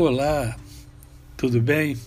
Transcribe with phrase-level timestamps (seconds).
[0.00, 0.56] Olá,
[1.36, 1.98] tudo bem?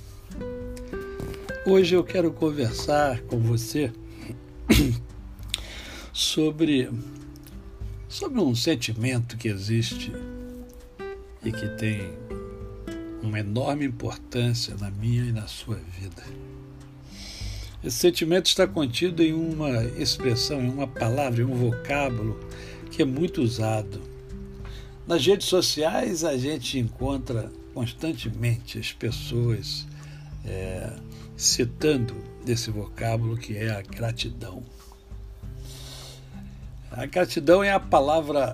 [1.66, 3.92] Hoje eu quero conversar com você
[6.14, 6.90] sobre,
[8.08, 10.10] sobre um sentimento que existe
[11.44, 12.14] e que tem
[13.22, 16.24] uma enorme importância na minha e na sua vida.
[17.84, 22.40] Esse sentimento está contido em uma expressão, em uma palavra, em um vocábulo
[22.90, 24.02] que é muito usado.
[25.06, 29.88] Nas redes sociais a gente encontra constantemente as pessoas
[30.46, 30.92] é,
[31.36, 34.64] citando desse vocábulo que é a gratidão.
[36.92, 38.54] A gratidão é a palavra,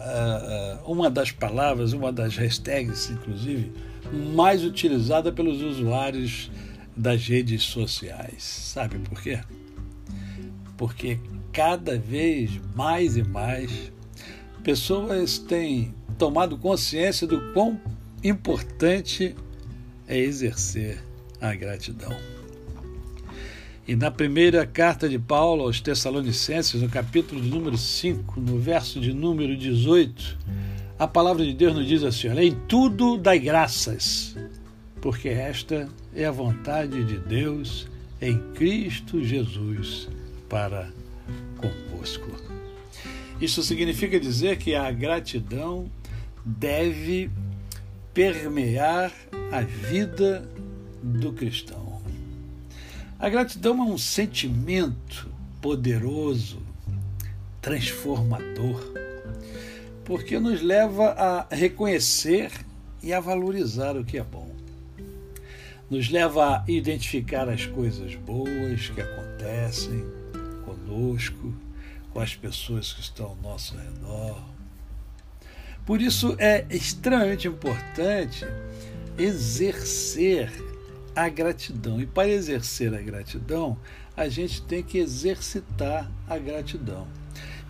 [0.85, 3.71] uma das palavras, uma das hashtags, inclusive,
[4.35, 6.51] mais utilizada pelos usuários
[6.95, 8.43] das redes sociais.
[8.43, 9.39] Sabe por quê?
[10.77, 11.19] Porque
[11.51, 13.91] cada vez mais e mais
[14.63, 17.81] pessoas têm tomado consciência do quão
[18.23, 19.35] importante
[20.07, 21.03] é exercer
[21.39, 22.15] a gratidão.
[23.87, 28.99] E na primeira carta de Paulo aos Tessalonicenses, no capítulo de número 5, no verso
[28.99, 30.37] de número 18,
[30.99, 34.35] a palavra de Deus nos diz assim: olha, em tudo dai graças,
[34.99, 37.87] porque esta é a vontade de Deus
[38.21, 40.09] em Cristo Jesus
[40.49, 40.89] para
[41.57, 42.29] convosco.
[43.39, 45.89] Isso significa dizer que a gratidão
[46.43, 47.29] deve
[48.17, 49.13] permear
[49.51, 50.49] a vida
[51.03, 52.01] do cristão.
[53.19, 55.29] A gratidão é um sentimento
[55.61, 56.59] poderoso,
[57.61, 58.81] transformador,
[60.03, 62.51] porque nos leva a reconhecer
[63.03, 64.49] e a valorizar o que é bom.
[65.87, 70.03] Nos leva a identificar as coisas boas que acontecem
[70.65, 71.53] conosco,
[72.11, 74.56] com as pessoas que estão ao nosso redor
[75.87, 78.45] por isso é extremamente importante
[79.17, 80.51] exercer
[81.15, 82.01] a gratidão.
[82.01, 83.77] E para exercer a gratidão,
[84.15, 87.07] a gente tem que exercitar a gratidão.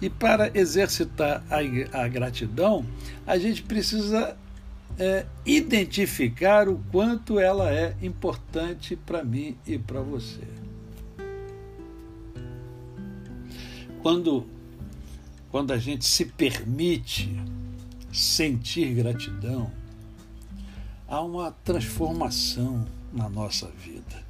[0.02, 2.84] E para exercitar a, a gratidão,
[3.26, 4.36] a gente precisa
[4.98, 10.42] é, identificar o quanto ela é importante para mim e para você.
[14.02, 14.48] Quando,
[15.52, 17.30] quando a gente se permite
[18.18, 19.72] sentir gratidão,
[21.08, 24.26] há uma transformação na nossa vida.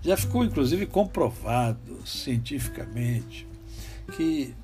[0.00, 3.46] Já ficou inclusive comprovado cientificamente
[4.16, 4.54] que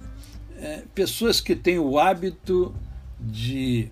[0.56, 2.72] é, pessoas que têm o hábito
[3.20, 3.90] de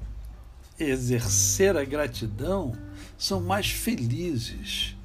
[0.79, 2.73] exercer a gratidão
[3.19, 4.97] são mais felizes.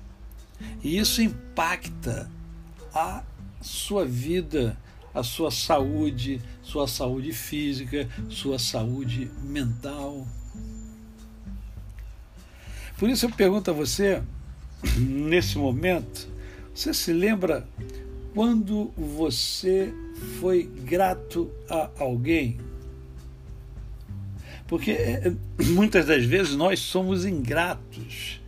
[0.83, 2.29] E isso impacta
[2.93, 3.23] a
[3.59, 4.77] sua vida
[5.17, 10.27] a sua saúde, sua saúde física, sua saúde mental.
[12.99, 14.21] Por isso eu pergunto a você,
[14.95, 16.27] nesse momento,
[16.73, 17.67] você se lembra
[18.35, 19.91] quando você
[20.39, 22.59] foi grato a alguém?
[24.67, 25.33] Porque é,
[25.65, 28.39] muitas das vezes nós somos ingratos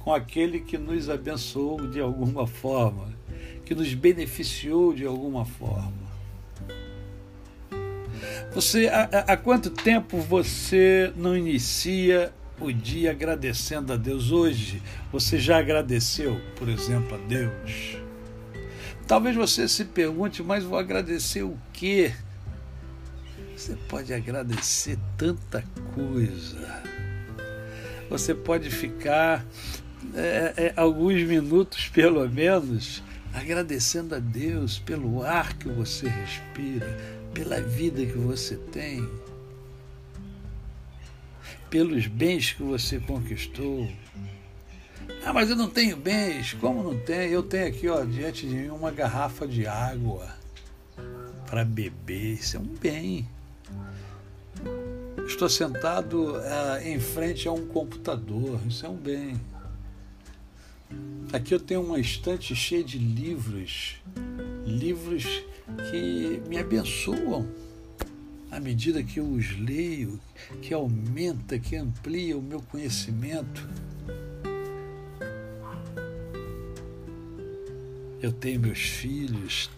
[0.00, 3.14] com aquele que nos abençoou de alguma forma,
[3.64, 6.05] que nos beneficiou de alguma forma.
[8.56, 9.02] Você, há,
[9.34, 14.32] há quanto tempo você não inicia o dia agradecendo a Deus?
[14.32, 17.98] Hoje você já agradeceu, por exemplo, a Deus?
[19.06, 22.14] Talvez você se pergunte, mas vou agradecer o quê?
[23.54, 25.62] Você pode agradecer tanta
[25.94, 26.82] coisa.
[28.08, 29.44] Você pode ficar
[30.14, 33.02] é, é, alguns minutos, pelo menos,
[33.34, 36.96] agradecendo a Deus pelo ar que você respira,
[37.36, 39.06] pela vida que você tem,
[41.68, 43.86] pelos bens que você conquistou.
[45.22, 46.54] Ah, mas eu não tenho bens.
[46.54, 47.28] Como não tem?
[47.28, 50.34] Eu tenho aqui, ó, diante de mim uma garrafa de água
[51.46, 52.34] para beber.
[52.34, 53.28] Isso é um bem.
[55.26, 58.58] Estou sentado ah, em frente a um computador.
[58.66, 59.38] Isso é um bem.
[61.34, 63.96] Aqui eu tenho uma estante cheia de livros,
[64.64, 65.42] livros
[65.90, 67.46] que me abençoam
[68.50, 70.20] à medida que eu os leio,
[70.62, 73.68] que aumenta, que amplia o meu conhecimento.
[78.22, 79.70] Eu tenho meus filhos,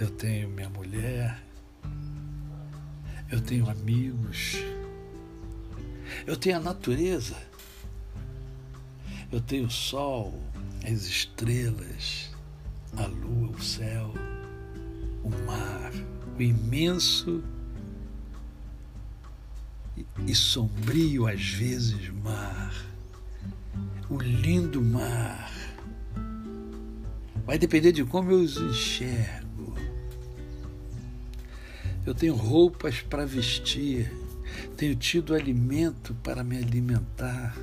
[0.00, 1.42] eu tenho minha mulher,
[3.30, 4.56] eu tenho amigos,
[6.26, 7.36] eu tenho a natureza,
[9.30, 10.40] eu tenho o sol,
[10.84, 12.33] as estrelas,
[12.96, 14.12] a lua, o céu,
[15.22, 15.92] o mar,
[16.36, 17.42] o imenso
[20.26, 22.74] e sombrio às vezes mar,
[24.08, 25.52] o lindo mar.
[27.46, 29.74] Vai depender de como eu os enxergo.
[32.06, 34.12] Eu tenho roupas para vestir,
[34.76, 37.56] tenho tido alimento para me alimentar.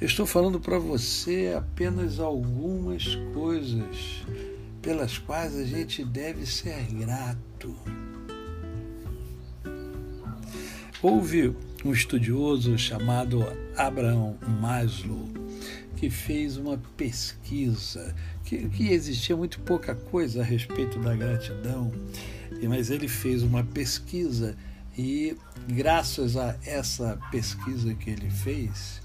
[0.00, 4.24] Eu estou falando para você apenas algumas coisas
[4.82, 7.74] pelas quais a gente deve ser grato.
[11.00, 11.54] Houve
[11.84, 13.44] um estudioso chamado
[13.76, 15.28] Abraham Maslow
[15.96, 18.14] que fez uma pesquisa
[18.44, 21.92] que, que existia muito pouca coisa a respeito da gratidão,
[22.68, 24.56] mas ele fez uma pesquisa
[24.98, 25.36] e
[25.68, 29.00] graças a essa pesquisa que ele fez,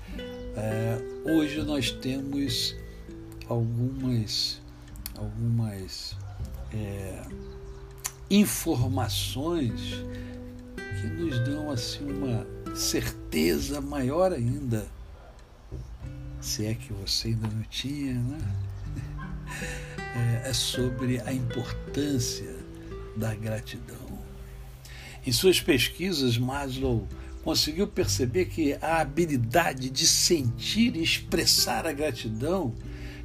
[0.56, 2.76] é, hoje nós temos
[3.48, 4.62] algumas
[5.18, 6.16] algumas
[6.74, 7.24] é,
[8.30, 10.04] informações
[10.76, 14.88] que nos dão assim uma certeza maior ainda,
[16.40, 18.40] se é que você ainda não tinha, né?
[20.44, 22.56] É, é sobre a importância
[23.16, 23.98] da gratidão.
[25.26, 27.08] Em suas pesquisas, Maslow
[27.50, 32.76] conseguiu perceber que a habilidade de sentir e expressar a gratidão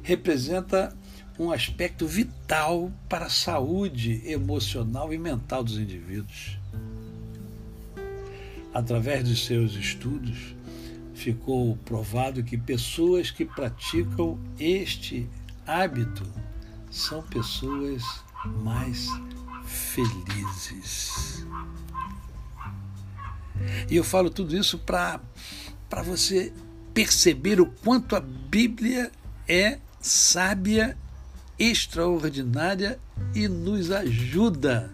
[0.01, 0.97] representa
[1.37, 6.57] um aspecto vital para a saúde emocional e mental dos indivíduos.
[8.73, 10.55] Através de seus estudos,
[11.13, 15.29] ficou provado que pessoas que praticam este
[15.67, 16.25] hábito
[16.89, 18.01] são pessoas
[18.63, 19.07] mais
[19.67, 21.45] felizes.
[23.89, 25.21] E eu falo tudo isso para
[26.03, 26.51] você
[26.93, 29.11] perceber o quanto a Bíblia
[29.47, 30.97] é sábia
[31.57, 32.99] extraordinária
[33.33, 34.91] e nos ajuda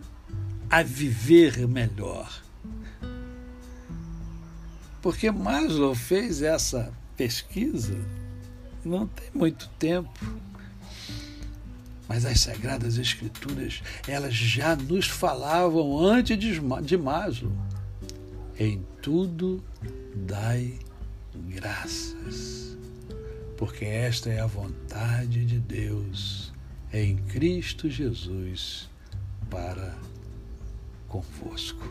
[0.69, 2.41] a viver melhor.
[5.01, 7.97] Porque Maslow fez essa pesquisa
[8.83, 10.09] não tem muito tempo.
[12.07, 17.51] Mas as Sagradas Escrituras, elas já nos falavam antes de Maslow.
[18.63, 19.63] Em tudo
[20.15, 20.77] dai
[21.33, 22.77] graças,
[23.57, 26.53] porque esta é a vontade de Deus
[26.93, 28.87] em Cristo Jesus
[29.49, 29.97] para
[31.07, 31.81] convosco.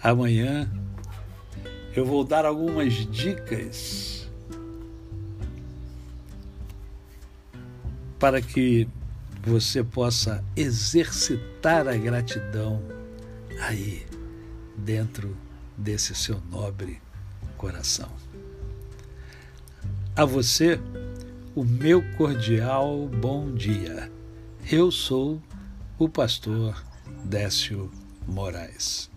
[0.00, 0.70] Amanhã
[1.96, 4.30] eu vou dar algumas dicas
[8.20, 8.86] para que
[9.44, 12.82] você possa exercitar a gratidão
[13.60, 14.06] aí
[14.76, 15.36] dentro
[15.76, 17.00] desse seu nobre
[17.56, 18.08] coração.
[20.14, 20.78] A você,
[21.54, 24.10] o meu cordial bom dia.
[24.70, 25.42] Eu sou
[25.98, 26.84] o pastor
[27.24, 27.90] Décio
[28.26, 29.11] Moraes.